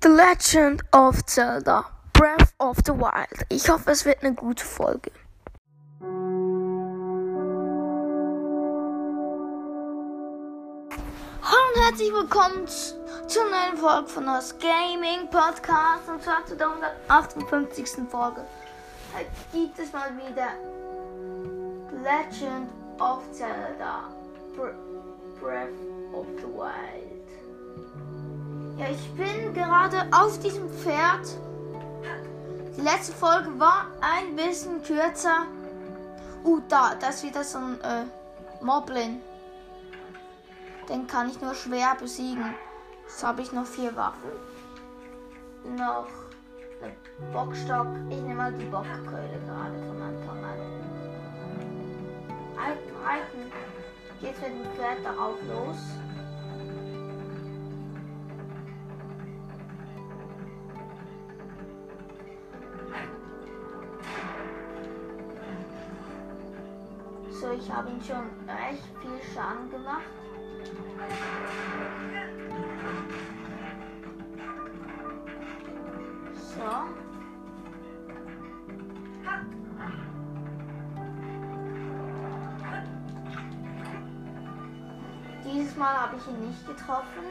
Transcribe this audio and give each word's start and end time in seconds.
The 0.00 0.10
Legend 0.10 0.82
of 0.92 1.26
Zelda 1.26 1.84
Breath 2.12 2.54
of 2.60 2.76
the 2.86 2.92
Wild. 2.92 3.44
Ich 3.48 3.68
hoffe, 3.68 3.90
es 3.90 4.04
wird 4.04 4.22
eine 4.22 4.32
gute 4.32 4.64
Folge. 4.64 5.10
Hallo 11.42 11.62
und 11.74 11.82
herzlich 11.82 12.12
willkommen 12.12 12.68
zur 12.68 13.44
neuen 13.50 13.76
Folge 13.76 14.06
von 14.06 14.26
das 14.26 14.56
Gaming 14.60 15.28
Podcast 15.30 16.08
und 16.08 16.22
zwar 16.22 16.46
zu 16.46 16.54
der 16.54 16.68
158. 16.68 18.08
Folge. 18.08 18.44
Heute 19.12 19.30
gibt 19.52 19.80
es 19.80 19.92
mal 19.92 20.12
wieder 20.16 20.52
Legend 22.04 22.70
of 23.00 23.24
Zelda 23.32 24.04
Breath 25.40 25.72
of 26.12 26.26
the 26.36 26.46
Wild. 26.46 27.17
Ja, 28.78 28.86
ich 28.90 29.10
bin 29.16 29.52
gerade 29.54 30.06
auf 30.12 30.38
diesem 30.38 30.70
Pferd. 30.70 31.26
Die 32.76 32.80
letzte 32.80 33.12
Folge 33.12 33.58
war 33.58 33.88
ein 34.00 34.36
bisschen 34.36 34.80
kürzer. 34.84 35.46
Uh, 36.44 36.60
da, 36.68 36.94
da 36.94 37.08
ist 37.08 37.24
wieder 37.24 37.42
so 37.42 37.58
ein 37.58 37.80
äh, 37.80 38.04
Moblin. 38.64 39.20
Den 40.88 41.08
kann 41.08 41.28
ich 41.28 41.40
nur 41.40 41.54
schwer 41.54 41.96
besiegen. 41.98 42.54
Jetzt 43.02 43.24
habe 43.24 43.42
ich 43.42 43.50
noch 43.50 43.66
vier 43.66 43.96
Waffen. 43.96 44.30
Noch 45.76 46.06
ein 46.80 46.94
Bockstock. 47.32 47.88
Ich 48.10 48.20
nehme 48.20 48.34
mal 48.36 48.52
die 48.52 48.64
Bockkeule 48.66 49.40
gerade 49.44 49.78
von 49.88 50.00
Anfang 50.00 50.44
an. 50.44 50.58
Alten, 52.56 52.94
alten. 53.04 53.52
Geht's 54.20 54.40
mit 54.40 54.50
dem 54.50 54.72
Pferd 54.76 55.04
darauf 55.04 55.34
los. 55.48 55.78
Mal 85.78 85.96
habe 85.96 86.16
ich 86.16 86.26
ihn 86.26 86.48
nicht 86.48 86.66
getroffen. 86.66 87.22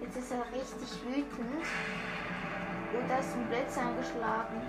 Jetzt 0.00 0.16
ist 0.16 0.32
er 0.32 0.44
richtig 0.52 1.04
wütend. 1.04 1.64
Und 2.92 3.08
da 3.08 3.18
ist 3.18 3.36
ein 3.36 3.46
Blitz 3.46 3.78
eingeschlagen. 3.78 4.62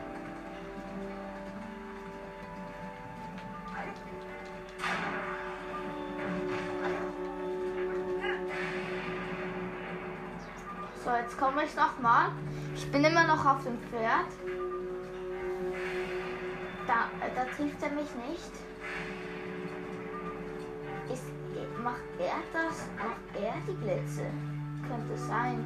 So, 11.03 11.09
jetzt 11.09 11.39
komme 11.39 11.63
ich 11.63 11.75
nochmal. 11.75 12.29
Ich 12.75 12.91
bin 12.91 13.03
immer 13.03 13.23
noch 13.23 13.43
auf 13.43 13.63
dem 13.63 13.79
Pferd. 13.89 14.60
Da, 16.91 17.07
da 17.33 17.45
trifft 17.45 17.81
er 17.81 17.89
mich 17.91 18.13
nicht. 18.27 18.51
Ist, 21.09 21.23
macht 21.81 22.01
er 22.19 22.43
das? 22.51 22.85
Macht 22.97 23.41
er 23.41 23.53
die 23.65 23.77
Blitze? 23.77 24.25
Könnte 24.85 25.17
sein. 25.17 25.63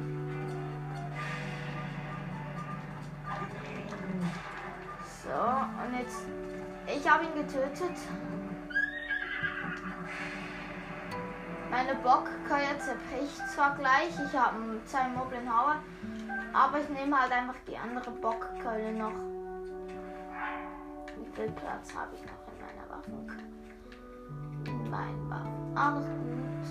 So, 5.24 5.84
und 5.84 5.98
jetzt. 5.98 6.22
Ich 6.86 7.10
habe 7.10 7.24
ihn 7.24 7.34
getötet. 7.34 7.96
Meine 11.68 11.96
Bockkeule 11.96 12.78
zerbricht 12.78 13.50
zwar 13.52 13.74
gleich, 13.74 14.10
ich 14.10 14.38
habe 14.38 14.80
zwei 14.84 15.08
Moblin 15.08 15.52
Hauer, 15.52 15.82
aber 16.52 16.78
ich 16.78 16.88
nehme 16.88 17.20
halt 17.20 17.32
einfach 17.32 17.56
die 17.66 17.76
andere 17.76 18.12
Bockkeule 18.12 18.92
noch. 18.92 19.25
Wie 21.36 21.42
viel 21.42 21.50
Platz 21.52 21.94
habe 21.94 22.14
ich 22.14 22.22
noch 22.22 22.40
in 22.48 22.58
meiner 22.64 22.88
Waffen? 22.88 23.28
In 24.64 24.90
meinen 24.90 25.28
Waffen. 25.28 25.76
Alles 25.76 26.06
gut. 26.06 26.64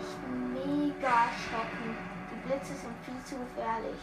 Ich 0.00 0.16
bin 0.16 0.52
mega 0.52 1.26
erschrocken. 1.26 1.96
Die 2.28 2.48
Blitze 2.48 2.74
sind 2.74 2.96
viel 3.04 3.22
zu 3.24 3.36
gefährlich. 3.38 4.02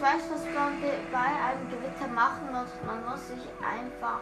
Ich 0.00 0.06
weiß, 0.06 0.30
was 0.30 0.44
man 0.54 0.80
bei 1.12 1.18
einem 1.18 1.68
Gewitter 1.68 2.08
machen 2.14 2.46
muss. 2.50 2.70
Man 2.86 3.04
muss 3.04 3.28
sich 3.28 3.46
einfach. 3.62 4.20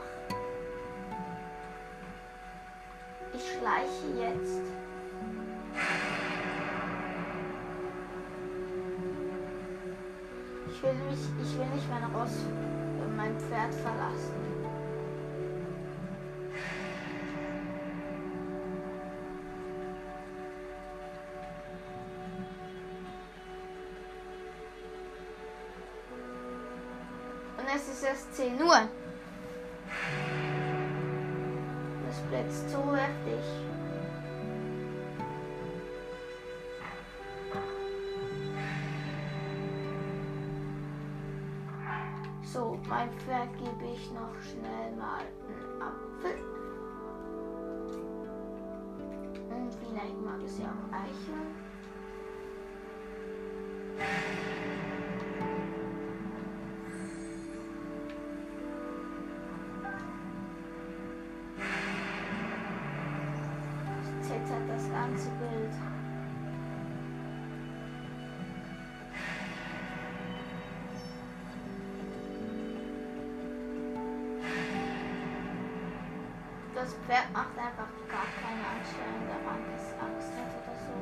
Ich 3.33 3.53
schleiche 3.53 4.09
jetzt. 4.19 4.61
Ich 10.69 10.83
will 10.83 10.95
mich, 10.95 11.21
ich 11.43 11.59
will 11.59 11.67
nicht 11.67 11.89
mein 11.89 12.13
Ross, 12.13 12.45
mein 13.17 13.39
Pferd 13.39 13.73
verlassen. 13.75 14.48
Es 27.75 27.89
ist 27.89 28.05
erst 28.05 28.35
10 28.35 28.63
Uhr. 28.63 28.89
Das 32.07 32.21
blitzt 32.29 32.71
so 32.71 32.97
heftig. 32.97 33.45
So, 42.43 42.79
mein 42.89 43.11
Pferd 43.19 43.53
gebe 43.59 43.93
ich 43.93 44.11
noch 44.13 44.35
schnell 44.41 44.97
mal 44.97 45.21
einen 45.21 45.83
Apfel. 45.83 46.39
Und 49.51 49.75
vielleicht 49.75 50.21
mag 50.25 50.43
es 50.45 50.59
ja 50.59 50.67
auch 50.67 50.93
Eicheln. 50.95 51.58
Das 76.89 76.97
Pferd 77.07 77.31
macht 77.35 77.51
einfach 77.59 77.91
gar 78.09 78.25
keine 78.41 78.65
Anstellung 78.65 79.29
daran, 79.29 79.61
dass 79.71 79.83
es 79.83 79.93
Angst 80.01 80.33
hat 80.39 80.51
oder 80.57 80.75
so. 80.81 80.95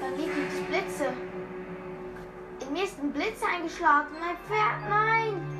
Bei 0.00 0.10
mir 0.10 0.28
gibt 0.32 0.52
es 0.52 0.60
Blitze. 0.60 1.12
Ist 2.84 3.02
ein 3.02 3.10
Blitz 3.12 3.42
eingeschlagen. 3.42 4.14
Mein 4.20 4.36
Pferd, 4.46 4.88
nein! 4.88 5.55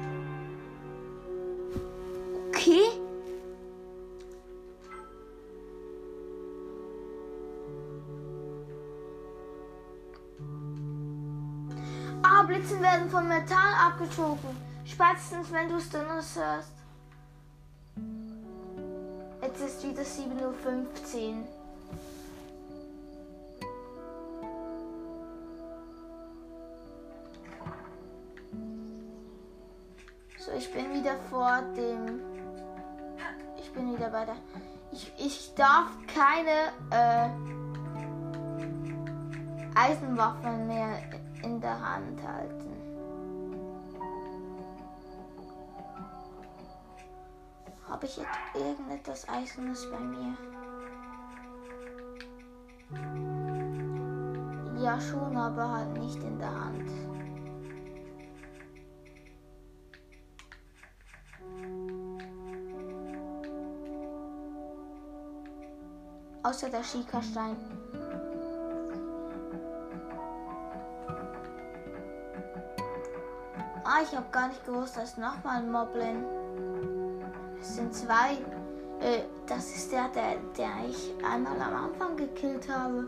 sind 13.06 13.12
von 13.12 13.28
Metall 13.28 13.74
abgezogen. 13.86 14.56
Spätestens, 14.84 15.52
wenn 15.52 15.68
du 15.68 15.80
Stannus 15.80 16.36
hörst. 16.36 16.72
Jetzt 19.42 19.60
ist 19.60 19.84
wieder 19.84 20.02
7.15 20.02 20.34
Uhr. 20.40 21.46
So, 30.38 30.52
ich 30.56 30.72
bin 30.72 30.92
wieder 30.94 31.16
vor 31.30 31.62
dem. 31.76 32.20
Ich 33.58 33.72
bin 33.72 33.94
wieder 33.94 34.10
bei 34.10 34.24
der. 34.24 34.36
Ich, 34.90 35.12
ich 35.18 35.54
darf 35.54 35.90
keine 36.12 36.72
äh, 36.90 37.28
Eisenwaffen 39.74 40.66
mehr 40.66 40.98
in 41.42 41.60
der 41.60 41.78
Hand 41.80 42.20
halten. 42.26 42.75
Habe 47.96 48.04
ich 48.04 48.20
irgendetwas 48.54 49.26
Eisernes 49.26 49.90
bei 49.90 49.98
mir? 49.98 50.36
Ja 54.78 55.00
schon, 55.00 55.34
aber 55.34 55.70
halt 55.70 55.92
nicht 55.94 56.22
in 56.22 56.38
der 56.38 56.52
Hand. 56.52 56.90
Außer 66.42 66.68
der 66.68 66.84
Schikastein. 66.84 67.56
Ah, 73.84 74.02
ich 74.02 74.14
habe 74.14 74.26
gar 74.30 74.48
nicht 74.48 74.66
gewusst, 74.66 74.98
dass 74.98 75.16
nochmal 75.16 75.62
ein 75.62 75.72
Moblin. 75.72 76.35
Sind 77.74 77.94
zwei. 77.94 78.32
Äh, 79.00 79.22
das 79.46 79.76
ist 79.76 79.92
der, 79.92 80.08
der, 80.08 80.36
der 80.56 80.88
ich 80.88 81.14
einmal 81.22 81.60
am 81.60 81.84
Anfang 81.84 82.16
gekillt 82.16 82.66
habe. 82.72 83.06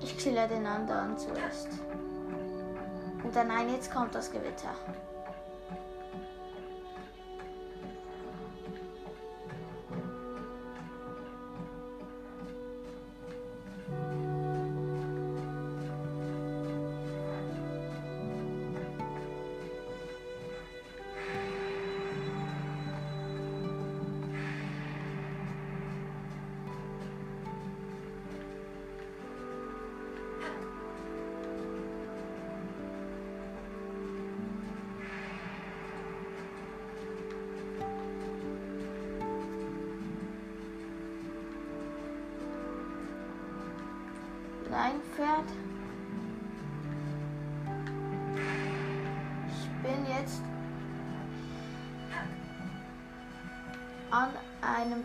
Ich 0.00 0.16
kille 0.18 0.46
den 0.48 0.66
anderen 0.66 1.16
zuerst. 1.16 1.68
Und 3.22 3.34
dann 3.34 3.48
nein, 3.48 3.70
jetzt 3.70 3.92
kommt 3.92 4.14
das 4.14 4.30
Gewitter. 4.30 4.74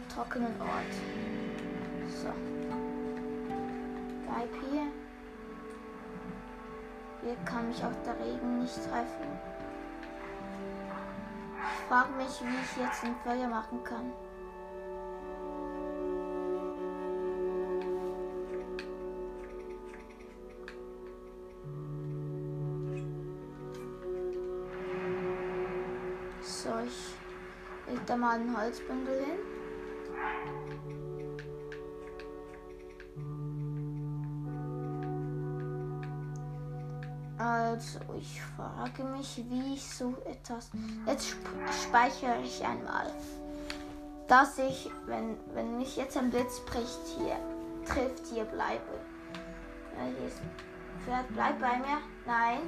Trockenen 0.09 0.59
Ort. 0.59 0.93
So. 2.09 2.29
Bleib 4.25 4.49
hier. 4.69 4.87
Hier 7.21 7.35
kann 7.45 7.69
mich 7.69 7.83
auch 7.83 7.91
der 8.05 8.19
Regen 8.19 8.59
nicht 8.59 8.75
treffen. 8.75 9.39
Ich 11.55 11.87
frage 11.87 12.11
mich, 12.13 12.41
wie 12.41 12.61
ich 12.63 12.83
jetzt 12.83 13.03
ein 13.03 13.15
Feuer 13.23 13.47
machen 13.47 13.83
kann. 13.83 14.11
So, 26.41 26.69
ich 26.85 27.15
leg 27.87 28.05
da 28.05 28.17
mal 28.17 28.39
ein 28.39 28.57
Holzbündel 28.57 29.19
hin. 29.19 29.52
Also, 37.73 37.99
ich 38.19 38.39
frage 38.39 39.03
mich, 39.03 39.43
wie 39.49 39.73
ich 39.73 39.89
so 39.89 40.13
etwas. 40.25 40.69
Jetzt 41.07 41.29
sp 41.33 41.41
speichere 41.73 42.39
ich 42.43 42.63
einmal, 42.63 43.11
dass 44.27 44.59
ich, 44.59 44.91
wenn, 45.07 45.37
wenn 45.55 45.79
mich 45.79 45.97
jetzt 45.97 46.15
ein 46.15 46.29
Blitz 46.29 46.59
bricht, 46.67 46.99
hier 47.17 47.35
trifft, 47.83 48.27
hier 48.31 48.45
bleibe. 48.45 48.93
Ja, 49.97 50.05
hier 50.05 50.27
ist 50.27 50.39
ein 50.39 50.51
Pferd, 51.03 51.25
bleib 51.29 51.59
bei 51.59 51.77
mir. 51.79 51.97
Nein. 52.27 52.59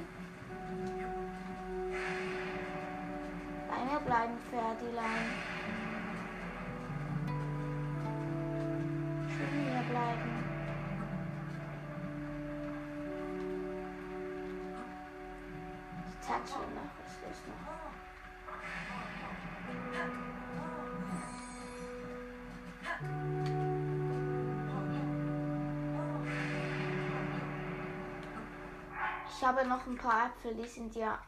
Bei 3.68 3.84
mir 3.84 4.00
bleiben 4.00 4.34
Pferdilein. 4.50 5.85
Ich 29.28 29.44
habe 29.44 29.66
noch 29.68 29.86
ein 29.86 29.96
paar 29.96 30.26
Äpfel, 30.26 30.54
die 30.54 30.68
sind 30.68 30.94
ja. 30.94 31.18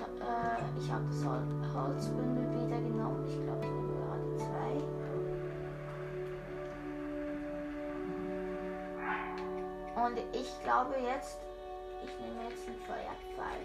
Äh, 0.00 0.80
ich 0.80 0.90
habe 0.90 1.04
das 1.06 1.24
Hol 1.24 1.42
Holzbündel 1.72 2.50
wieder 2.50 2.78
genommen. 2.80 3.24
Ich 3.28 3.42
glaube, 3.44 3.64
ich 3.64 3.70
nehme 3.70 3.92
gerade 4.04 4.36
zwei. 4.36 4.72
Und 10.04 10.18
ich 10.32 10.50
glaube 10.62 10.94
jetzt, 11.00 11.38
ich 12.04 12.10
nehme 12.20 12.48
jetzt 12.48 12.66
einen 12.66 12.80
Feuerpfeil. 12.86 13.64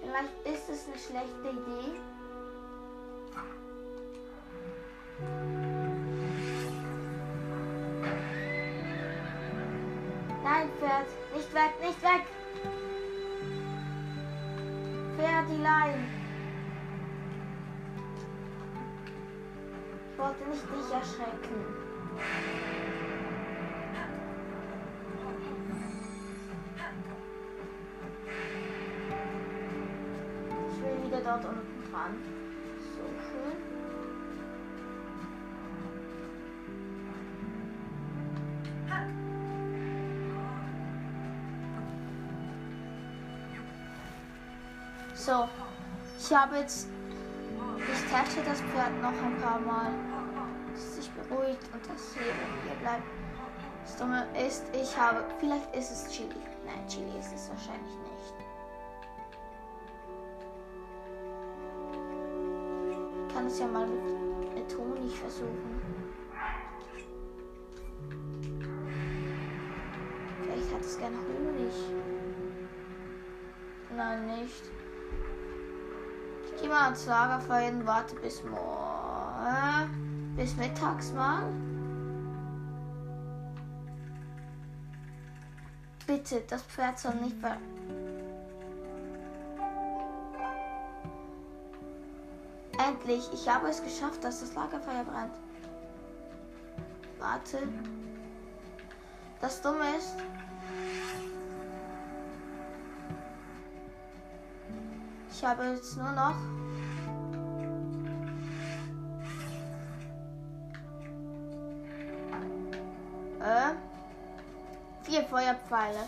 Vielleicht 0.00 0.34
ist 0.46 0.68
es 0.68 0.86
eine 0.86 0.98
schlechte 0.98 1.48
Idee. 1.48 2.00
Nein, 10.42 10.70
Pferd, 10.78 11.06
nicht 11.34 11.54
weg, 11.54 11.72
nicht 11.82 12.02
weg. 12.02 12.37
Pferdilein. 15.18 16.06
Ich 20.12 20.18
wollte 20.18 20.48
nicht 20.48 20.62
dich 20.62 20.94
erschrecken. 20.94 21.58
Ich 30.70 30.82
will 30.84 31.04
wieder 31.04 31.20
dort 31.20 31.44
unten 31.46 31.90
dran. 31.90 32.14
So 32.94 33.02
schön. 33.28 33.78
So, 45.28 45.46
ich 46.18 46.34
habe 46.34 46.56
jetzt. 46.56 46.88
Ich 47.76 48.10
teste 48.10 48.40
das 48.46 48.62
Pferd 48.62 49.02
noch 49.02 49.12
ein 49.12 49.36
paar 49.42 49.60
Mal, 49.60 49.92
dass 50.72 50.82
es 50.82 50.96
sich 50.96 51.10
beruhigt 51.10 51.60
und 51.70 51.86
das 51.86 52.16
Leben 52.16 52.48
hier 52.64 52.74
bleibt. 52.80 53.02
Das 53.82 53.96
Dumme 53.98 54.26
ist, 54.42 54.64
ich 54.72 54.96
habe. 54.96 55.22
Vielleicht 55.38 55.76
ist 55.76 55.90
es 55.90 56.10
Chili. 56.10 56.34
Nein, 56.64 56.88
Chili 56.88 57.18
ist 57.18 57.34
es 57.34 57.50
wahrscheinlich 57.50 57.94
nicht. 57.98 58.34
Ich 63.28 63.34
kann 63.34 63.46
es 63.48 63.58
ja 63.58 63.66
mal 63.66 63.86
mit, 63.86 64.54
mit 64.54 64.78
Honig 64.78 65.14
versuchen. 65.14 66.14
Vielleicht 70.42 70.74
hat 70.74 70.80
es 70.80 70.98
gerne 70.98 71.18
Honig. 71.18 71.74
Nein, 73.94 74.26
nicht. 74.26 74.77
Geh 76.68 76.74
mal 76.74 76.82
ans 76.84 77.06
Lagerfeuer 77.06 77.70
und 77.70 77.86
warte 77.86 78.14
bis 78.16 78.44
morgen. 78.44 80.34
Bis 80.36 80.54
mittags 80.56 81.12
mal. 81.12 81.44
Bitte, 86.06 86.42
das 86.46 86.60
Pferd 86.64 86.98
soll 86.98 87.14
nicht 87.14 87.40
ver 87.40 87.56
Endlich, 92.86 93.26
ich 93.32 93.48
habe 93.48 93.68
es 93.68 93.82
geschafft, 93.82 94.22
dass 94.22 94.40
das 94.40 94.54
Lagerfeuer 94.54 95.04
brennt. 95.04 95.32
Warte. 97.18 97.66
Das 99.40 99.62
Dumme 99.62 99.96
ist, 99.96 100.16
ich 105.30 105.44
habe 105.44 105.64
jetzt 105.64 105.96
nur 105.96 106.12
noch 106.12 106.57
Feuerpfeile. 115.30 116.00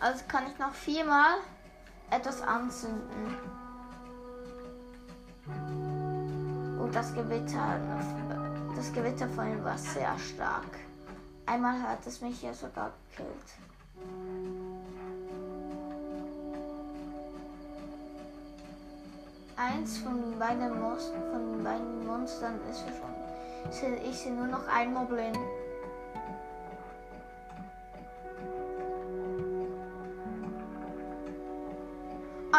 Also 0.00 0.24
kann 0.28 0.44
ich 0.50 0.58
noch 0.58 0.74
viermal 0.74 1.36
etwas 2.10 2.42
anzünden. 2.42 3.36
Und 6.78 6.94
das 6.94 7.14
Gewitter, 7.14 7.78
das 8.74 8.92
Gewitter 8.92 9.28
vorhin 9.28 9.62
war 9.64 9.78
sehr 9.78 10.18
stark. 10.18 10.78
Einmal 11.46 11.80
hat 11.82 12.06
es 12.06 12.20
mich 12.20 12.42
ja 12.42 12.52
sogar 12.52 12.90
gekillt. 13.10 13.28
Eins 19.56 19.98
von 19.98 20.38
beiden, 20.38 20.80
Monst 20.80 21.12
von 21.30 21.62
beiden 21.62 22.06
Monstern 22.06 22.58
ist 22.70 22.80
verschwunden. 22.80 24.08
Ich 24.08 24.18
sehe 24.18 24.32
nur 24.32 24.46
noch 24.46 24.66
ein 24.66 24.92
Moblin. 24.92 25.36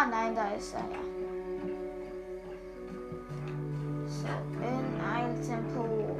Nein, 0.09 0.35
da 0.35 0.49
ist 0.49 0.73
er 0.73 0.81
ja. 0.81 0.99
So, 4.05 4.27
in 4.61 5.01
ein 5.01 5.41
Tempo. 5.41 6.17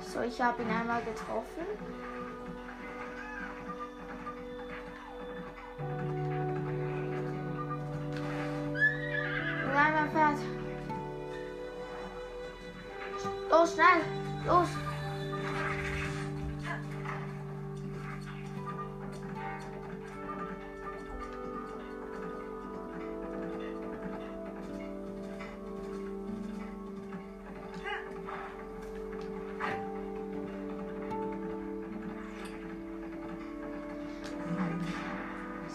So, 0.00 0.20
ich 0.22 0.40
habe 0.40 0.62
ihn 0.62 0.70
einmal 0.70 1.02
getroffen. 1.02 1.66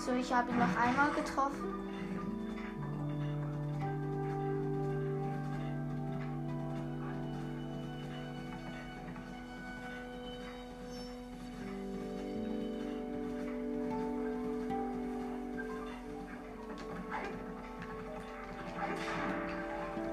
So, 0.05 0.11
ich 0.11 0.33
habe 0.33 0.51
ihn 0.51 0.59
noch 0.59 0.75
einmal 0.75 1.11
getroffen. 1.11 1.63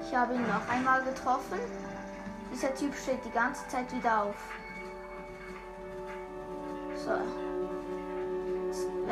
Ich 0.07 0.15
habe 0.15 0.35
ihn 0.35 0.47
noch 0.47 0.69
einmal 0.69 1.03
getroffen. 1.03 1.59
Dieser 2.53 2.73
Typ 2.75 2.95
steht 2.95 3.25
die 3.25 3.31
ganze 3.31 3.67
Zeit 3.67 3.93
wieder 3.93 4.23
auf. 4.23 4.35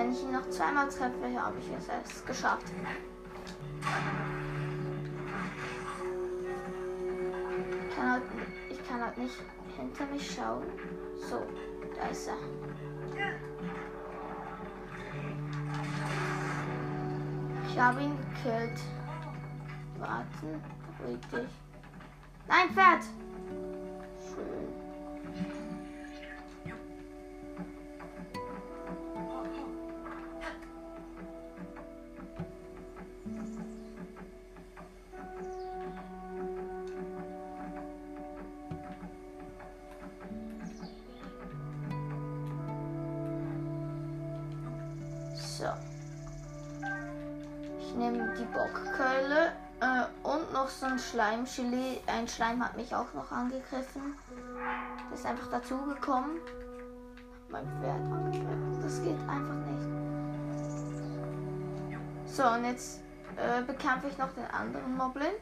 Wenn 0.10 0.16
ich 0.16 0.24
ihn 0.24 0.32
noch 0.32 0.50
zweimal 0.50 0.90
treffe, 0.90 1.40
habe 1.40 1.60
ich 1.60 1.72
es 1.72 1.88
erst 1.88 2.26
geschafft. 2.26 2.66
Ich 7.88 7.96
kann, 7.96 8.12
halt, 8.14 8.24
ich 8.72 8.88
kann 8.88 9.02
halt 9.02 9.18
nicht 9.20 9.36
hinter 9.78 10.08
mich 10.08 10.32
schauen. 10.36 10.64
So, 11.30 11.46
da 11.96 12.08
ist 12.08 12.28
er. 12.28 12.38
Ich 17.70 17.80
habe 17.80 18.02
ihn 18.02 18.18
gekillt. 18.18 18.80
Warten, 20.00 20.64
dich. 21.32 21.50
Nein, 22.48 22.70
Pferd! 22.74 23.04
Schön. 24.18 24.89
Schleimchili. 51.50 52.02
Ein 52.08 52.28
Schleim 52.28 52.64
hat 52.64 52.76
mich 52.76 52.94
auch 52.94 53.14
noch 53.14 53.32
angegriffen. 53.32 54.16
Das 55.10 55.20
ist 55.20 55.26
einfach 55.26 55.50
dazugekommen. 55.50 56.38
Mein 57.50 57.66
Pferd 57.80 58.02
angegriffen. 58.02 58.80
Das 58.82 59.02
geht 59.02 59.20
einfach 59.28 59.56
nicht. 59.56 59.88
So, 62.26 62.44
und 62.44 62.66
jetzt 62.66 63.02
äh, 63.36 63.62
bekämpfe 63.64 64.08
ich 64.10 64.18
noch 64.18 64.32
den 64.34 64.46
anderen 64.46 64.96
Moblin. 64.96 65.34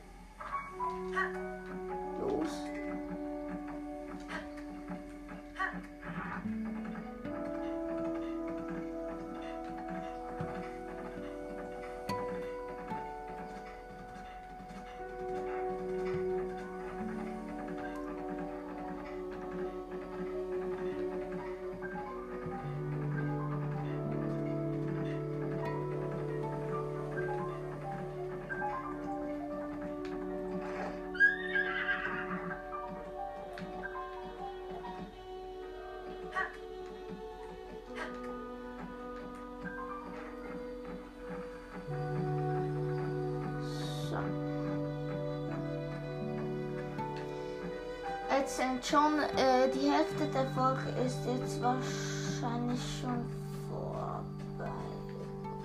Jetzt 48.48 48.60
sind 48.60 48.86
schon 48.86 49.20
äh, 49.36 49.70
die 49.74 49.92
Hälfte 49.92 50.26
der 50.28 50.46
Folge 50.52 50.80
ist 51.06 51.20
jetzt 51.26 51.62
wahrscheinlich 51.62 52.80
schon 53.02 53.26
vorbei. 53.70 54.72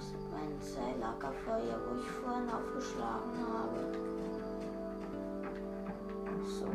Ist 0.01 0.17
mein 0.33 0.61
Seillagerfeuer, 0.61 1.79
wo 1.87 2.01
ich 2.01 2.11
vorhin 2.11 2.51
aufgeschlagen 2.51 3.39
habe? 3.53 3.79
So. 6.45 6.67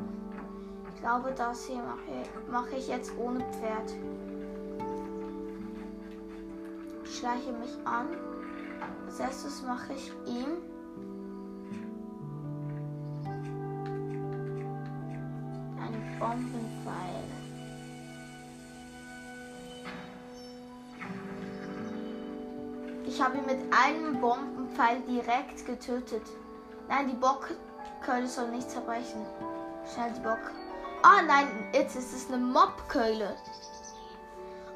Ich 0.96 1.02
glaube, 1.02 1.34
das 1.36 1.66
hier 1.66 1.84
mache, 1.84 2.24
mache 2.50 2.78
ich 2.78 2.88
jetzt 2.88 3.12
ohne 3.18 3.42
Pferd. 3.42 3.94
Ich 7.04 7.18
schleiche 7.18 7.52
mich 7.52 7.78
an. 7.84 8.08
Als 9.08 9.20
erstes 9.20 9.62
mache 9.62 9.92
ich 9.92 10.14
ihm 10.26 10.56
Bombenpfeil. 16.20 17.24
Ich 23.06 23.22
habe 23.22 23.38
ihn 23.38 23.46
mit 23.46 23.60
einem 23.74 24.20
Bombenpfeil 24.20 25.02
direkt 25.08 25.66
getötet. 25.66 26.24
Nein, 26.90 27.08
die 27.10 27.16
Bockkeule 27.16 28.28
soll 28.28 28.50
nicht 28.50 28.70
zerbrechen. 28.70 29.26
Schnell 29.94 30.12
die 30.14 30.20
Bock. 30.22 30.52
Ah 31.04 31.22
nein, 31.26 31.48
jetzt 31.74 31.96
ist 31.96 32.14
es 32.14 32.28
eine 32.28 32.38
Mobkeule. 32.38 33.36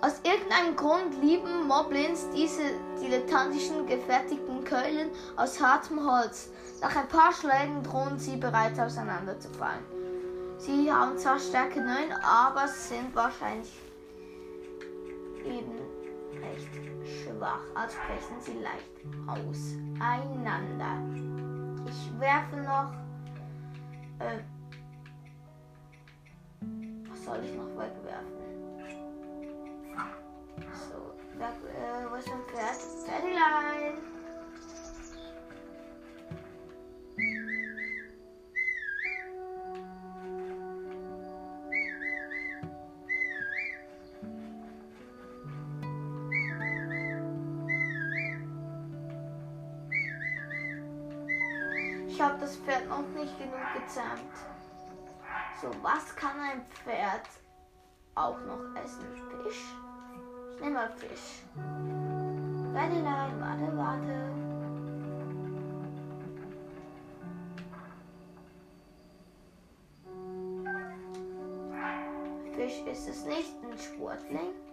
Aus 0.02 0.14
irgendeinem 0.24 0.76
Grund 0.76 1.22
lieben 1.22 1.68
Moblins 1.68 2.28
diese 2.34 2.64
dilettantischen 3.00 3.86
gefertigten 3.86 4.64
Keulen 4.64 5.12
aus 5.36 5.62
hartem 5.62 6.04
Holz. 6.10 6.50
Nach 6.82 6.96
ein 6.96 7.08
paar 7.08 7.32
Schlägen 7.32 7.84
drohen 7.84 8.18
sie 8.18 8.38
bereit 8.38 8.80
auseinanderzufallen. 8.80 10.01
Sie 10.62 10.94
haben 10.94 11.18
zwar 11.18 11.40
Stärke 11.40 11.82
9, 11.82 12.12
aber 12.22 12.68
sind 12.68 13.16
wahrscheinlich 13.16 13.74
eben 15.44 15.80
recht 16.40 16.70
schwach, 17.04 17.64
also 17.74 17.98
brechen 18.06 18.40
sie 18.40 18.60
leicht 18.62 18.92
auseinander. 19.26 21.02
Ich 21.88 22.20
werfe 22.20 22.58
noch. 22.58 22.94
Äh, 24.20 24.42
was 27.10 27.26
soll 27.26 27.40
ich 27.44 27.56
noch 27.56 27.70
wegwerfen? 27.70 28.38
So, 30.74 31.40
weg, 31.40 31.56
äh, 31.74 32.06
wo 32.08 32.16
ist 32.18 32.28
mein 32.28 32.44
Pferd? 32.44 32.78
Pferdilein! 33.04 34.11
Habe 52.22 52.38
das 52.40 52.56
Pferd 52.58 52.88
noch 52.88 53.08
nicht 53.20 53.38
genug 53.40 53.60
gezähmt. 53.74 54.32
So, 55.62 55.70
was 55.82 56.16
kann 56.16 56.40
ein 56.40 56.66
Pferd 56.70 57.28
auch 58.16 58.40
noch 58.42 58.82
essen? 58.82 59.06
Fisch? 59.44 59.64
Ich 60.54 60.62
nehme 60.62 60.76
mal 60.76 60.90
Fisch. 60.92 61.44
Pferdelein, 62.74 63.40
warte, 63.40 63.78
warte. 63.78 64.32
Fisch 72.56 72.82
ist 72.86 73.10
es 73.10 73.26
nicht, 73.26 73.56
ein 73.64 73.78
Sportling. 73.78 74.71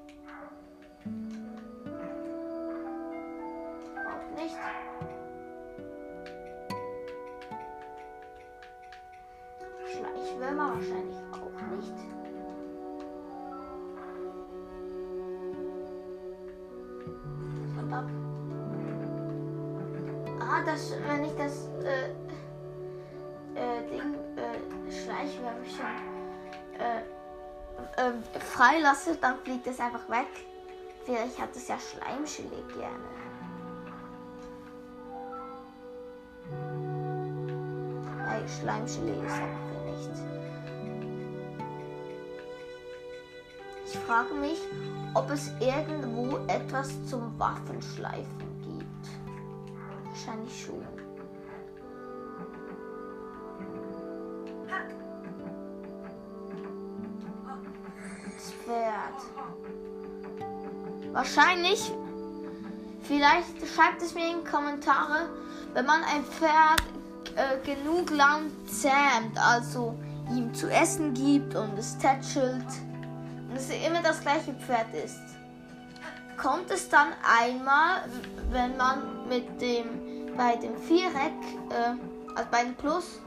Freilasse, 29.19 29.21
dann 29.21 29.39
fliegt 29.39 29.67
es 29.67 29.81
einfach 29.81 30.09
weg. 30.09 30.27
Vielleicht 31.05 31.39
hat 31.39 31.55
es 31.55 31.69
ja 31.69 31.77
Schleimgelee 31.79 32.63
gerne. 32.75 33.09
Weil 38.27 38.49
Schleimgelee 38.49 39.27
ist 39.27 39.33
einfach 39.33 39.85
nicht. 39.87 40.11
Ich 43.87 43.99
frage 44.01 44.35
mich, 44.35 44.61
ob 45.15 45.31
es 45.31 45.51
irgendwo 45.61 46.37
etwas 46.47 46.89
zum 47.07 47.39
Waffenschleifen 47.39 48.63
gibt. 48.63 49.09
Wahrscheinlich 50.05 50.65
schon. 50.65 50.98
Wahrscheinlich. 61.19 61.91
Vielleicht 63.03 63.67
schreibt 63.75 64.01
es 64.03 64.15
mir 64.15 64.31
in 64.31 64.45
die 64.45 64.49
Kommentare, 64.49 65.29
wenn 65.75 65.85
man 65.85 66.05
ein 66.05 66.23
Pferd 66.23 66.81
äh, 67.35 67.59
genug 67.67 68.11
lang 68.11 68.53
zähmt, 68.69 69.37
also 69.37 69.99
ihm 70.31 70.55
zu 70.55 70.71
essen 70.71 71.15
gibt 71.15 71.57
und 71.57 71.77
es 71.77 71.99
tätschelt 71.99 72.65
und 73.49 73.57
es 73.57 73.69
immer 73.69 74.01
das 74.01 74.21
gleiche 74.21 74.55
Pferd 74.55 74.95
ist. 74.95 75.19
Kommt 76.37 76.71
es 76.71 76.89
dann 76.89 77.09
einmal, 77.41 78.05
wenn 78.53 78.77
man 78.77 79.29
mit 79.29 79.61
dem 79.61 80.37
bei 80.37 80.55
dem 80.55 80.79
Viereck, 80.79 81.33
äh, 81.71 81.97
also 82.37 82.49
bei 82.49 82.63
dem 82.63 82.77
Plus, 82.77 83.21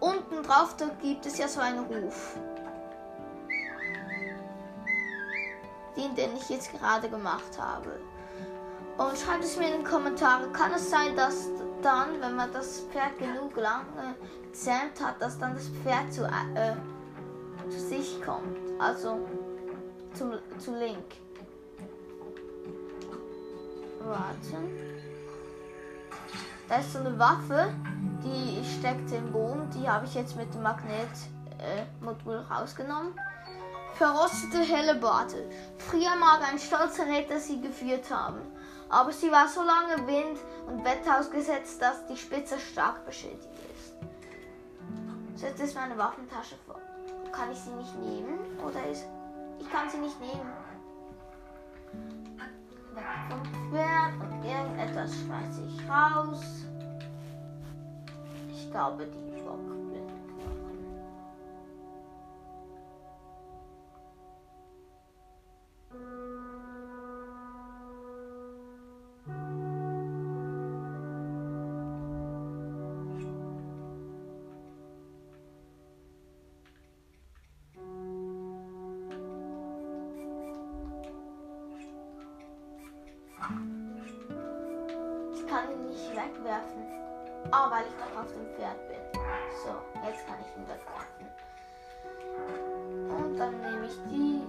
unten 0.00 0.42
drauf, 0.42 0.76
da 0.78 0.86
gibt 1.02 1.26
es 1.26 1.36
ja 1.36 1.46
so 1.46 1.60
einen 1.60 1.80
Ruf. 1.80 2.38
Den, 5.96 6.14
den 6.14 6.36
ich 6.36 6.48
jetzt 6.48 6.72
gerade 6.72 7.08
gemacht 7.08 7.58
habe. 7.58 8.00
Und 8.98 9.18
schreibt 9.18 9.44
es 9.44 9.56
mir 9.56 9.74
in 9.74 9.80
die 9.80 9.84
Kommentare. 9.84 10.48
Kann 10.52 10.72
es 10.74 10.90
sein, 10.90 11.16
dass 11.16 11.48
dann, 11.82 12.20
wenn 12.20 12.36
man 12.36 12.52
das 12.52 12.80
Pferd 12.92 13.18
genug 13.18 13.56
lang 13.56 13.82
äh, 13.96 14.46
gezähmt 14.46 15.00
hat, 15.02 15.20
dass 15.20 15.38
dann 15.38 15.54
das 15.54 15.68
Pferd 15.68 16.12
zu, 16.12 16.24
äh, 16.24 16.74
zu 17.70 17.78
sich 17.78 18.22
kommt? 18.22 18.58
Also 18.78 19.26
zum, 20.14 20.32
zu 20.58 20.74
Link. 20.74 21.04
Warten. 24.04 24.68
Da 26.68 26.76
ist 26.78 26.92
so 26.92 27.00
eine 27.00 27.18
Waffe, 27.18 27.72
die 28.24 28.62
steckt 28.78 29.12
im 29.12 29.32
Boden. 29.32 29.68
Die 29.70 29.88
habe 29.88 30.06
ich 30.06 30.14
jetzt 30.14 30.36
mit 30.36 30.52
dem 30.54 30.62
Magnetmodul 30.62 32.34
äh, 32.34 32.52
rausgenommen. 32.52 33.14
Verrostete 34.02 34.58
Hellebarde. 34.58 35.48
Früher 35.78 36.16
mag 36.16 36.42
ein 36.42 36.58
stolzer 36.58 37.06
Ritter 37.06 37.38
sie 37.38 37.60
geführt 37.60 38.10
haben. 38.10 38.40
Aber 38.88 39.12
sie 39.12 39.30
war 39.30 39.46
so 39.46 39.62
lange 39.62 40.04
Wind 40.08 40.40
und 40.66 40.84
Wetter 40.84 41.20
ausgesetzt, 41.20 41.80
dass 41.80 42.04
die 42.08 42.16
Spitze 42.16 42.58
stark 42.58 43.06
beschädigt 43.06 43.46
ist. 43.72 43.94
So, 45.36 45.46
jetzt 45.46 45.60
ist 45.60 45.76
meine 45.76 45.96
Waffentasche 45.96 46.56
voll. 46.66 46.82
Kann 47.30 47.52
ich 47.52 47.58
sie 47.58 47.70
nicht 47.70 47.96
nehmen? 48.00 48.40
Oder 48.58 48.84
ist. 48.90 49.04
Ich 49.60 49.70
kann 49.70 49.88
sie 49.88 49.98
nicht 49.98 50.18
nehmen. 50.18 50.50
Weg 52.96 53.04
vom 53.30 53.70
Pferd 53.70 54.14
und 54.20 54.44
irgendetwas 54.44 55.12
schmeiße 55.14 55.62
ich 55.64 55.88
raus. 55.88 56.40
Ich 58.50 58.68
glaube, 58.72 59.06
die 59.06 59.31
wegwerfen. 86.22 86.82
Ah, 87.50 87.70
weil 87.70 87.84
ich 87.86 87.96
noch 87.98 88.22
auf 88.22 88.32
dem 88.32 88.46
Pferd 88.54 88.78
bin. 88.88 89.02
So, 89.64 89.74
jetzt 90.06 90.26
kann 90.26 90.38
ich 90.40 90.56
ihn 90.56 90.66
wegwerfen. 90.68 91.26
Und 93.08 93.36
dann 93.36 93.60
nehme 93.60 93.86
ich 93.86 93.98
die 94.10 94.46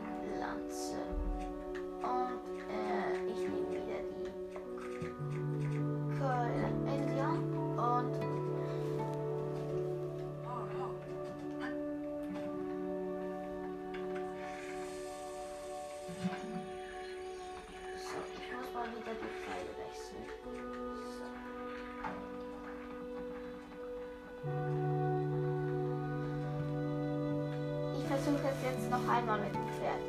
versuche 28.24 28.48
es 28.48 28.64
jetzt 28.64 28.90
noch 28.90 29.08
einmal 29.10 29.40
mit 29.40 29.54
dem 29.54 29.68
Pferd. 29.68 30.00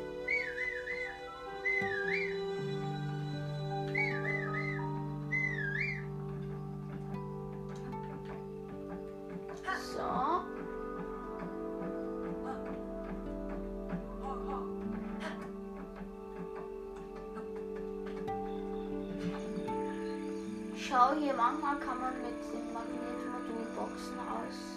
Schau 20.77 21.13
hier, 21.19 21.33
manchmal 21.33 21.77
kann 21.79 21.99
man 21.99 22.13
mit 22.21 22.53
dem 22.53 22.71
Magnetmodul 22.71 23.65
Boxen 23.75 24.19
ausheben. 24.19 24.74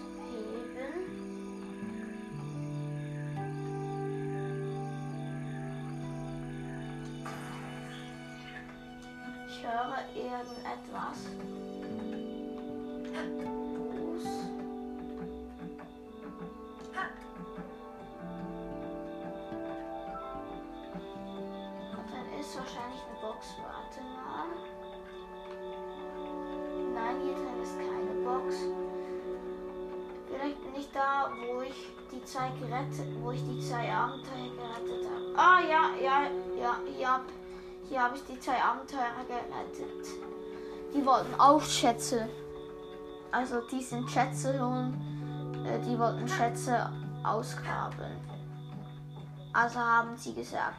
Höre 9.69 10.05
irgendetwas. 10.15 11.19
Los. 13.95 14.25
Dann 22.11 22.41
ist 22.41 22.57
wahrscheinlich 22.57 23.03
eine 23.09 23.21
Box. 23.21 23.57
Warte 23.63 24.01
mal. 24.17 24.49
Nein, 26.95 27.17
hier 27.23 27.35
drin 27.35 27.63
ist 27.63 27.77
keine 27.79 28.15
Box. 28.25 28.57
Vielleicht 30.29 30.63
bin 30.63 30.75
da, 30.93 31.31
wo 31.47 31.63
ich 31.63 31.89
die 32.11 32.25
zwei 32.25 32.51
gerettet, 32.61 33.23
wo 33.23 33.31
ich 33.31 33.43
die 33.45 33.61
zwei 33.61 33.93
Abenteuer 33.93 34.51
gerettet 34.57 35.09
habe. 35.11 35.35
Ah 35.37 35.61
ja, 35.61 35.91
ja, 36.03 36.31
ja, 36.59 37.13
hab, 37.13 37.23
hier 37.89 38.03
habe 38.03 38.17
ich 38.17 38.25
die 38.25 38.39
zwei 38.39 38.63
Abenteurer 38.63 39.25
gerettet. 39.27 40.07
Die 40.95 41.05
wollten 41.05 41.39
auch 41.39 41.63
Schätze. 41.63 42.29
Also 43.33 43.61
die 43.71 43.83
sind 43.83 44.11
Schätze 44.11 44.65
und 44.65 44.95
äh, 45.67 45.79
die 45.81 45.99
wollten 45.99 46.29
Schätze 46.29 46.91
ausgraben. 47.25 48.17
Also 49.53 49.79
haben 49.79 50.17
sie 50.17 50.35
gesagt. 50.35 50.77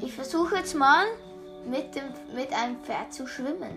Ich 0.00 0.14
versuche 0.14 0.56
jetzt 0.56 0.74
mal 0.74 1.04
mit, 1.66 1.94
dem, 1.94 2.04
mit 2.34 2.52
einem 2.52 2.82
Pferd 2.82 3.12
zu 3.12 3.26
schwimmen. 3.26 3.76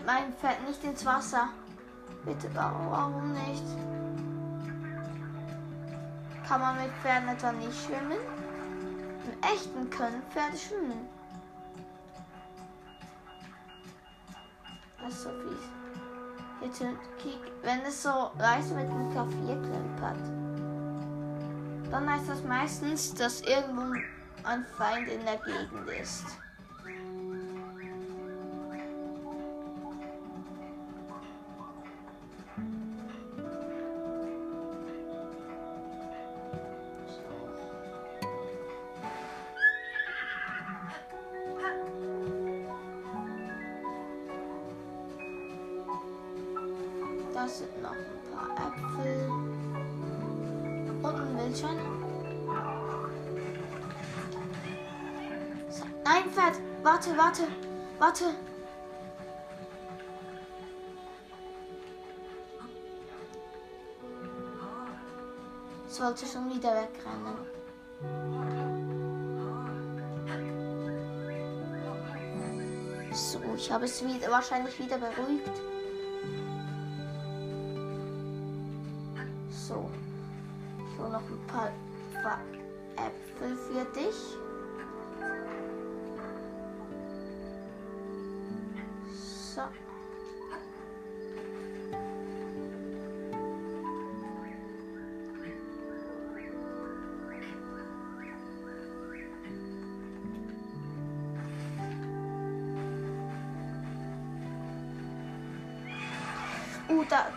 Mit 0.00 0.06
meinem 0.06 0.32
Pferd 0.32 0.66
nicht 0.66 0.82
ins 0.82 1.04
Wasser. 1.04 1.50
Bitte, 2.24 2.48
warum, 2.54 3.32
nicht? 3.32 3.64
Kann 6.46 6.60
man 6.60 6.76
mit 6.76 6.92
Pferden 7.02 7.28
etwa 7.28 7.52
nicht 7.52 7.84
schwimmen? 7.84 8.18
Im 9.26 9.42
echten 9.42 9.90
können 9.90 10.22
Pferde 10.30 10.56
schwimmen. 10.56 11.08
Das 15.02 15.12
ist 15.12 15.22
so 15.22 15.30
fies. 15.30 16.78
Hier 16.78 16.96
Kick. 17.18 17.52
Wenn 17.62 17.80
es 17.82 18.02
so 18.02 18.30
leise 18.38 18.74
mit 18.74 18.88
dem 18.88 19.10
Klavier 19.12 19.60
klimpert, 19.60 20.18
dann 21.90 22.10
heißt 22.10 22.28
das 22.28 22.42
meistens, 22.44 23.14
dass 23.14 23.40
irgendwo 23.42 23.82
ein 24.44 24.64
Feind 24.76 25.08
in 25.08 25.24
der 25.24 25.36
Gegend 25.38 25.88
ist. 26.00 26.24
Es 65.90 66.00
wollte 66.00 66.24
schon 66.24 66.48
wieder 66.54 66.70
wegrennen. 66.70 67.34
So, 73.12 73.40
ich 73.56 73.72
habe 73.72 73.86
es 73.86 74.04
wieder, 74.04 74.30
wahrscheinlich 74.30 74.78
wieder 74.78 74.98
beruhigt. 74.98 75.50
So. 79.50 79.90
Ich 80.78 80.98
hole 81.00 81.10
noch 81.10 81.22
ein 81.22 81.46
paar, 81.48 81.72
paar 82.22 82.40
Äpfel 82.94 83.56
für 83.56 83.84
dich. 83.98 84.39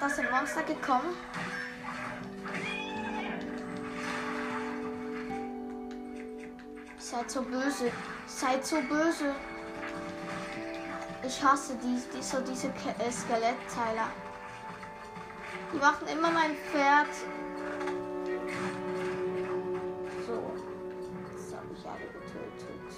Da, 0.03 0.09
sind 0.09 0.29
Monster 0.31 0.63
gekommen. 0.63 1.15
Seid 6.97 7.31
so 7.31 7.41
böse. 7.41 7.91
Seid 8.27 8.65
so 8.65 8.81
böse. 8.81 9.33
Ich 11.25 11.41
hasse 11.43 11.77
die, 11.81 12.01
die 12.15 12.21
so 12.21 12.41
diese 12.41 12.69
Ke 12.69 12.89
äh, 12.99 13.11
Skelettteiler. 13.11 14.09
Die 15.71 15.77
machen 15.77 16.07
immer 16.07 16.31
mein 16.31 16.55
Pferd. 16.55 17.07
So. 20.27 20.51
Jetzt 21.31 21.55
habe 21.55 21.67
ich 21.73 21.85
alle 21.87 22.07
getötet. 22.07 22.89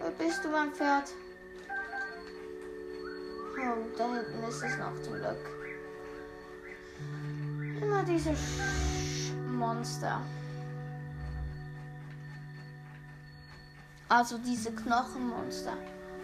Wo 0.00 0.24
bist 0.24 0.44
du, 0.44 0.48
mein 0.50 0.72
Pferd? 0.72 1.12
Da 3.96 4.04
hinten 4.04 4.42
ist 4.46 4.62
es 4.62 4.76
noch 4.76 5.00
zum 5.02 5.14
Glück. 5.14 5.38
Immer 7.80 8.02
diese 8.02 8.34
Sch 8.36 9.32
Monster. 9.50 10.20
Also 14.08 14.36
diese 14.38 14.70
Knochenmonster, 14.72 15.72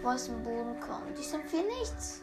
wo 0.03 0.09
aus 0.09 0.25
dem 0.25 0.43
Boden 0.43 0.79
kommen. 0.79 1.15
Die 1.17 1.23
sind 1.23 1.49
für 1.49 1.57
nichts. 1.57 2.21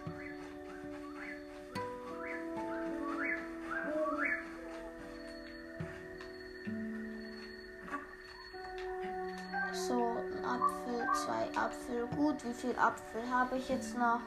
So, 9.72 10.16
ein 10.16 10.44
Apfel, 10.44 11.08
zwei 11.14 11.58
Apfel. 11.58 12.06
Gut, 12.16 12.44
wie 12.44 12.54
viel 12.54 12.78
Apfel 12.78 13.22
habe 13.30 13.58
ich 13.58 13.68
jetzt 13.68 13.98
noch? 13.98 14.20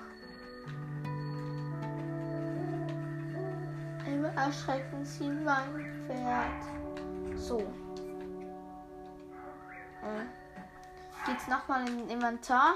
Erschrecken 4.26 5.06
sie 5.06 5.30
mein 5.30 5.92
Pferd. 6.08 7.38
So. 7.38 7.60
Hm. 10.02 10.30
Geht's 11.26 11.48
nochmal 11.48 11.88
in 11.88 11.98
den 12.00 12.10
Inventar. 12.10 12.74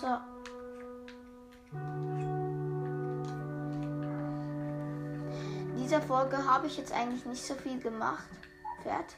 So. 0.00 0.18
In 5.70 5.76
dieser 5.76 6.00
Folge 6.02 6.36
habe 6.44 6.66
ich 6.66 6.76
jetzt 6.76 6.92
eigentlich 6.92 7.24
nicht 7.26 7.42
so 7.42 7.54
viel 7.54 7.80
gemacht. 7.80 8.28
Pferd. 8.82 9.16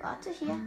Warte 0.00 0.30
hier. 0.30 0.58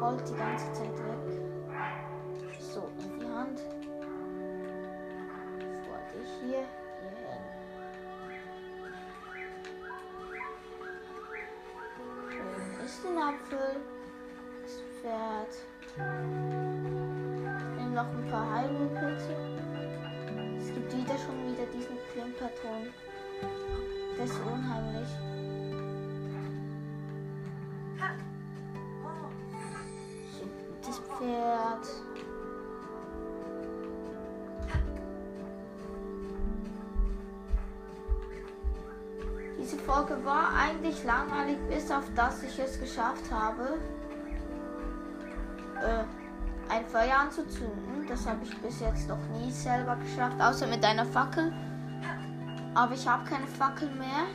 Rollt 0.00 0.28
die 0.28 0.34
ganze 0.34 0.72
Zeit 0.72 0.98
weg. 0.98 1.18
So, 2.60 2.90
in 2.98 3.20
die 3.20 3.26
Hand. 3.26 3.60
Vor 5.84 5.98
dich 6.12 6.30
hier, 6.42 6.64
hier 7.00 7.14
hin. 7.22 7.42
Schön 12.30 12.84
ist 12.84 13.04
den 13.04 13.18
Apfel. 13.18 13.76
Das 14.62 14.74
Pferd. 15.00 15.52
Nimm 17.76 17.94
noch 17.94 18.08
ein 18.08 18.28
paar 18.30 18.50
Heilpilze. 18.54 19.34
Es 20.58 20.74
gibt 20.74 20.92
wieder 20.92 21.16
schon 21.18 21.52
wieder 21.52 21.66
diesen 21.72 21.96
Klimperton. 22.12 22.92
Das 24.18 24.30
ist 24.30 24.40
unheimlich. 24.40 25.08
Das 30.96 31.18
Pferd. 31.18 31.86
Diese 39.58 39.78
Folge 39.78 40.24
war 40.24 40.50
eigentlich 40.54 41.02
langweilig, 41.04 41.56
bis 41.68 41.90
auf 41.90 42.04
dass 42.14 42.42
ich 42.42 42.58
es 42.58 42.78
geschafft 42.78 43.24
habe, 43.32 43.78
äh, 45.82 46.72
ein 46.72 46.86
Feuer 46.86 47.16
anzuzünden. 47.20 48.06
Das 48.08 48.26
habe 48.26 48.44
ich 48.44 48.56
bis 48.58 48.80
jetzt 48.80 49.08
noch 49.08 49.18
nie 49.40 49.50
selber 49.50 49.96
geschafft, 49.96 50.40
außer 50.40 50.66
mit 50.66 50.84
einer 50.84 51.04
Fackel. 51.04 51.52
Aber 52.74 52.94
ich 52.94 53.08
habe 53.08 53.28
keine 53.28 53.46
Fackel 53.46 53.88
mehr. 53.90 54.26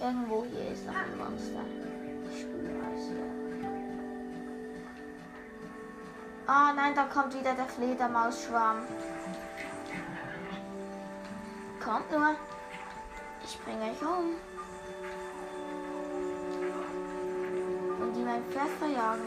Irgendwo 0.00 0.44
hier 0.50 0.72
ist 0.72 0.86
noch 0.86 0.94
ein 0.94 1.18
Monster. 1.18 1.60
Ich 2.32 2.40
spüre 2.40 2.94
es 2.94 3.08
ja. 3.10 3.45
Ah 6.48 6.72
nein, 6.72 6.94
da 6.94 7.04
kommt 7.04 7.34
wieder 7.34 7.54
der 7.54 7.66
Fledermausschwarm. 7.66 8.82
Kommt 11.82 12.10
nur. 12.12 12.36
Ich 13.44 13.58
bringe 13.60 13.90
euch 13.90 14.02
um. 14.02 14.34
Und 18.00 18.12
die 18.14 18.22
mein 18.22 18.44
Pferd 18.44 18.68
verjagen. 18.78 19.24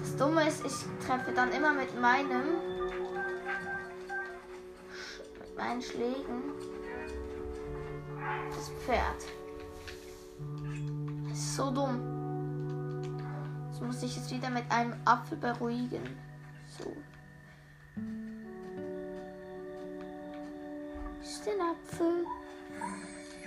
Das 0.00 0.16
Dumme 0.16 0.46
ist, 0.46 0.64
ich 0.64 1.06
treffe 1.06 1.32
dann 1.32 1.50
immer 1.52 1.72
mit 1.72 1.98
meinem 1.98 2.60
mit 5.40 5.56
meinen 5.56 5.80
Schlägen 5.80 6.52
das 8.54 8.70
Pferd. 8.84 9.24
Das 11.28 11.38
ist 11.38 11.56
so 11.56 11.70
dumm. 11.70 12.15
Jetzt 13.76 13.84
muss 13.84 14.02
ich 14.02 14.16
es 14.16 14.30
wieder 14.30 14.48
mit 14.48 14.64
einem 14.70 14.94
Apfel 15.04 15.36
beruhigen. 15.36 16.16
So. 16.78 16.96
Ist 21.20 21.44
den 21.44 21.60
Apfel. 21.60 22.24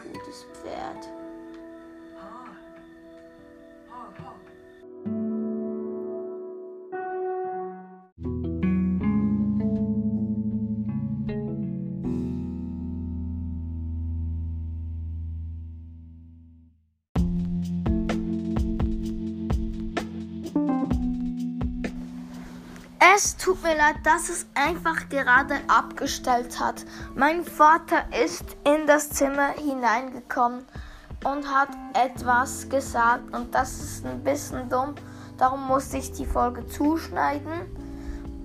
Gutes 0.03 0.45
Pferd. 0.53 1.18
Es 23.21 23.35
tut 23.35 23.61
mir 23.63 23.75
leid, 23.75 23.97
dass 24.05 24.29
es 24.29 24.47
einfach 24.55 25.09
gerade 25.09 25.55
abgestellt 25.67 26.57
hat. 26.57 26.85
Mein 27.15 27.43
Vater 27.43 28.05
ist 28.23 28.45
in 28.63 28.87
das 28.87 29.09
Zimmer 29.09 29.49
hineingekommen 29.57 30.63
und 31.25 31.53
hat 31.53 31.67
etwas 31.95 32.69
gesagt 32.69 33.35
und 33.35 33.53
das 33.53 33.73
ist 33.73 34.05
ein 34.05 34.23
bisschen 34.23 34.69
dumm. 34.69 34.95
Darum 35.37 35.67
musste 35.67 35.97
ich 35.97 36.13
die 36.13 36.25
Folge 36.25 36.65
zuschneiden. 36.67 37.51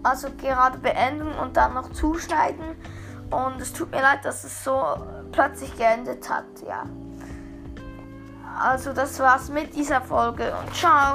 Also 0.02 0.26
gerade 0.36 0.78
beenden 0.78 1.32
und 1.34 1.56
dann 1.56 1.74
noch 1.74 1.92
zuschneiden. 1.92 2.74
Und 3.30 3.60
es 3.60 3.72
tut 3.72 3.92
mir 3.92 4.02
leid, 4.02 4.24
dass 4.24 4.42
es 4.42 4.64
so 4.64 4.82
plötzlich 5.30 5.76
geendet 5.76 6.28
hat. 6.28 6.46
Ja. 6.66 6.82
Also 8.58 8.92
das 8.92 9.20
war's 9.20 9.50
mit 9.50 9.72
dieser 9.76 10.00
Folge 10.00 10.52
und 10.52 10.74
ciao. 10.74 11.14